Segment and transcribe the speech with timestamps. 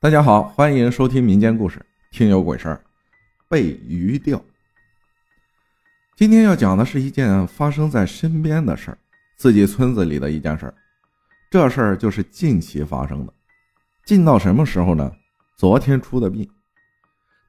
[0.00, 1.80] 大家好，欢迎收听民间故事
[2.16, 2.76] 《听有鬼事儿》。
[3.48, 4.40] 被鱼钓。
[6.16, 8.98] 今天要讲的是一件发生在身边的事儿，
[9.34, 10.74] 自己村子里的一件事儿。
[11.50, 13.32] 这事儿就是近期发生的，
[14.04, 15.12] 近到什么时候呢？
[15.56, 16.48] 昨天出的殡，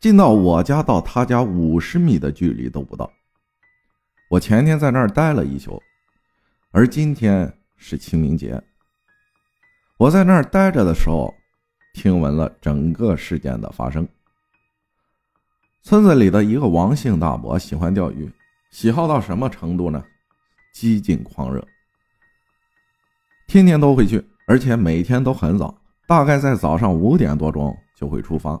[0.00, 3.12] 近到我家到他家五十米的距离都不到。
[4.30, 5.82] 我前天在那儿待了一宿，
[6.70, 8.58] 而今天是清明节。
[9.98, 11.34] 我在那儿待着的时候，
[11.98, 14.06] 听闻了整个事件的发生。
[15.82, 18.30] 村子里的一个王姓大伯喜欢钓鱼，
[18.70, 20.04] 喜好到什么程度呢？
[20.72, 21.66] 激进狂热，
[23.48, 28.60] 天天都会去，而且每天都很早，大概在早上五点多钟就会出发。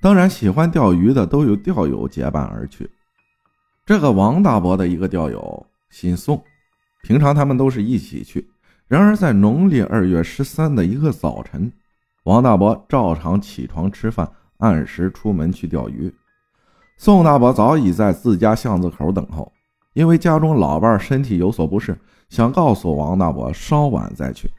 [0.00, 2.90] 当然，喜欢钓鱼的都有钓友结伴而去。
[3.86, 6.42] 这个王大伯的一个钓友姓宋，
[7.02, 8.50] 平常他们都是一起去。
[8.88, 11.70] 然而，在农历二月十三的一个早晨，
[12.24, 16.14] 王大伯照常起床吃饭，按时出门去钓鱼。
[16.96, 19.52] 宋大伯早已在自家巷子口等候，
[19.94, 21.96] 因为家中老伴身体有所不适，
[22.28, 24.50] 想告诉王大伯稍晚再去。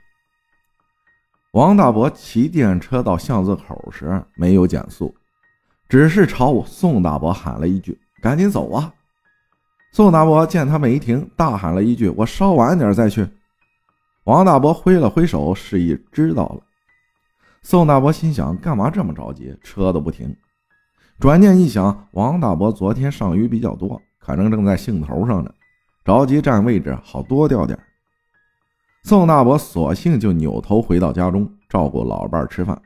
[1.51, 5.13] 王大伯骑电车到巷子口时没有减速，
[5.87, 8.93] 只是朝宋大伯喊了一句：“赶紧走啊！”
[9.91, 13.27] 宋大伯见他没停，大喊了一句：“我稍晚点再去。”
[14.25, 16.61] 王大伯挥了挥手，示意知道了。
[17.61, 19.55] 宋大伯心想：干嘛这么着急？
[19.61, 20.35] 车都不停。
[21.19, 25.53] 转念一想，王大伯昨天上鱼比较多，可能正在兴头上呢，
[26.05, 27.77] 着急占位置，好多钓点。
[29.03, 32.81] 宋大伯索性就扭头回到家中，照顾老伴吃饭。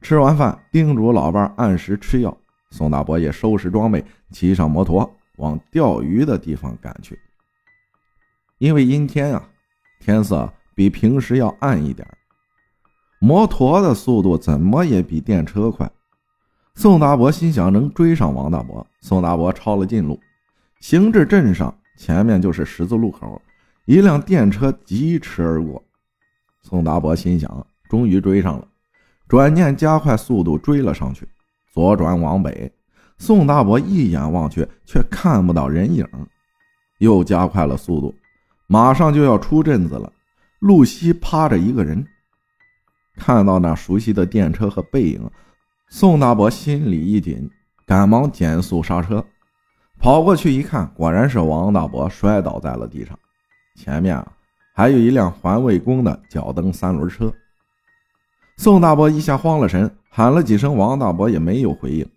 [0.00, 2.36] 吃完饭，叮嘱老伴按时吃药。
[2.70, 7.18] 宋大伯也收拾装备，骑上摩托往钓鱼的地方赶去。
[8.58, 9.48] 因为阴天啊，
[10.00, 10.52] 天色。
[10.76, 12.04] 比平时要暗一点，
[13.24, 15.90] 摩托的速度怎么也比电车快。
[16.74, 20.20] 宋大伯心想能追上王大伯，宋大伯抄了近路，
[20.80, 23.40] 行至镇上，前面就是十字路口，
[23.86, 25.82] 一辆电车疾驰而过。
[26.60, 28.68] 宋大伯心想，终于追上了，
[29.26, 31.26] 转念加快速度追了上去，
[31.72, 32.70] 左转往北。
[33.16, 36.06] 宋大伯一眼望去，却看不到人影，
[36.98, 38.14] 又加快了速度，
[38.66, 40.12] 马上就要出镇子了。
[40.58, 42.06] 路西趴着一个人，
[43.16, 45.30] 看到那熟悉的电车和背影，
[45.88, 47.50] 宋大伯心里一紧，
[47.86, 49.24] 赶忙减速刹车，
[49.98, 53.18] 跑过去一看，果然是王大伯摔倒在了地上，
[53.76, 54.32] 前面啊
[54.74, 57.32] 还有一辆环卫工的脚蹬三轮车。
[58.56, 62.08] 宋大伯一下慌了神，喊了几声，王大伯也没有回应，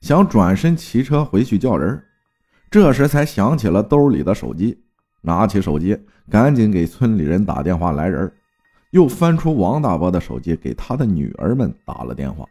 [0.00, 2.02] 想转身骑车回去叫人，
[2.70, 4.82] 这时才想起了兜里的手机。
[5.22, 5.98] 拿起手机，
[6.30, 8.32] 赶紧给村里人打电话来人，
[8.90, 12.46] 又翻出王大伯的手机，给他的女儿们打了电话。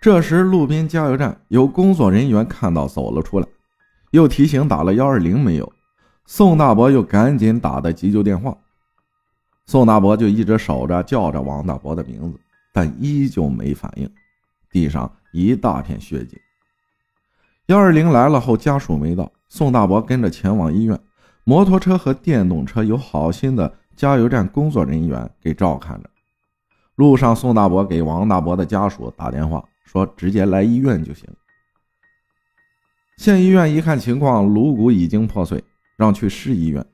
[0.00, 3.46] 这时，路边加油站有工作人员看到走了出来，
[4.10, 5.72] 又提醒打了幺二零没有。
[6.26, 8.56] 宋大伯又赶紧打的急救电话，
[9.66, 12.38] 宋大伯就一直守着，叫着王大伯的名字，
[12.72, 14.10] 但依旧没反应，
[14.70, 16.38] 地上一大片血迹。
[17.66, 19.30] 幺二零来了后，家属没到。
[19.48, 20.98] 宋大伯跟着前往医院，
[21.44, 26.10] 摩托车和电动车有好心的加油站工作人员给照看着。
[26.96, 31.28] 路上，宋大伯给王大伯的家属打电话，说直接来医院就行。
[33.16, 35.62] 县医院一看情况，颅骨已经破碎，
[35.96, 36.84] 让去市医院。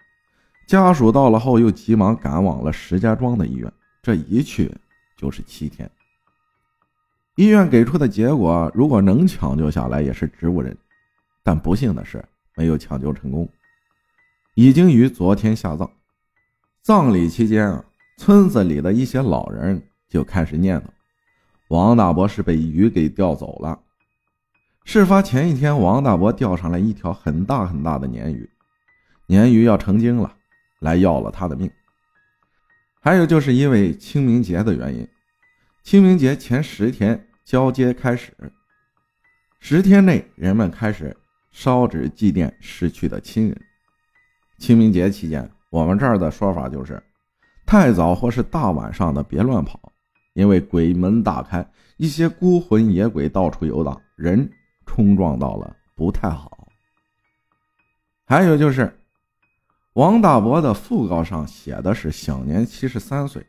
[0.66, 3.72] 家属到了后，又急忙赶往了石家庄的医院。
[4.02, 4.74] 这一去
[5.16, 5.90] 就是七天。
[7.36, 10.76] 医院给出的结果，如果能抢救下来，也是植物人。
[11.42, 12.24] 但不幸的是。
[12.56, 13.48] 没有抢救成功，
[14.54, 15.90] 已经于昨天下葬。
[16.82, 17.84] 葬礼期间啊，
[18.16, 20.84] 村子里的一些老人就开始念叨：
[21.68, 23.78] 王大伯是被鱼给钓走了。
[24.84, 28.48] 事发前一天，王大伯钓上来一条很大很大的鲶鱼，
[29.28, 30.34] 鲶鱼要成精了，
[30.80, 31.70] 来要了他的命。
[33.00, 35.06] 还有就是因为清明节的原因，
[35.82, 38.32] 清明节前十天交接开始，
[39.58, 41.16] 十天内人们开始。
[41.52, 43.60] 烧纸祭奠逝去的亲人。
[44.56, 47.02] 清明节期间，我们这儿的说法就是：
[47.64, 49.80] 太早或是大晚上的别乱跑，
[50.34, 54.50] 因为鬼门大开，一些孤魂野鬼到处游荡，人
[54.84, 56.68] 冲撞到了不太好。
[58.26, 58.92] 还有就是，
[59.94, 63.44] 王大伯的讣告上写的是享年七十三岁，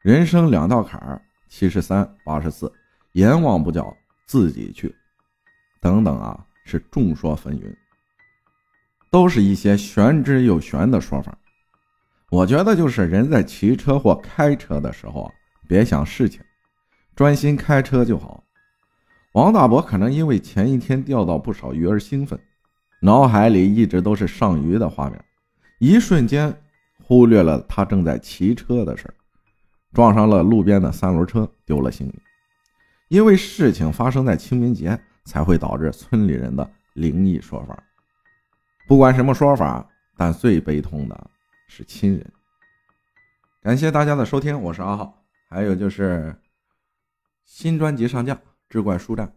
[0.00, 2.72] 人生两道坎儿，七十三、八十四，
[3.12, 3.94] 阎王不叫
[4.26, 4.94] 自己去，
[5.80, 6.44] 等等啊。
[6.70, 7.74] 是众说纷纭，
[9.10, 11.36] 都是一些玄之又玄的说法。
[12.30, 15.32] 我觉得就是人在骑车或开车的时候啊，
[15.66, 16.40] 别想事情，
[17.16, 18.44] 专心开车就好。
[19.32, 22.38] 王大伯可能因为前一天钓到不少鱼而兴奋，
[23.00, 25.24] 脑海里一直都是上鱼的画面，
[25.78, 26.54] 一瞬间
[27.02, 29.14] 忽略了他正在骑车的事儿，
[29.92, 32.14] 撞上了路边的三轮车，丢了性命。
[33.08, 37.82] 因为事情发生在清明节，才会导致村里人的灵异说法。
[38.88, 39.86] 不管什么说法，
[40.16, 41.30] 但最悲痛的
[41.66, 42.32] 是亲人。
[43.60, 45.26] 感谢大家的收听，我是阿浩。
[45.50, 46.34] 还有就是
[47.44, 48.40] 新专辑上架。
[48.70, 49.30] 志怪书站，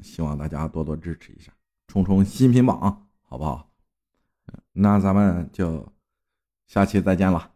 [0.00, 1.52] 希望大家多多支持一下，
[1.86, 3.70] 冲冲新品榜，好不好？
[4.72, 5.86] 那咱们就
[6.66, 7.53] 下期再见了。